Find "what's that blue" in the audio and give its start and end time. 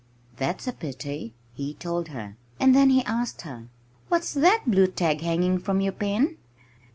4.09-4.87